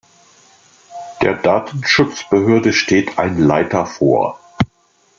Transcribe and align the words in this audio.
Der 1.21 1.35
Datenschutzbehörde 1.35 2.73
steht 2.73 3.19
ein 3.19 3.37
Leiter 3.39 3.85
vor. 3.85 4.39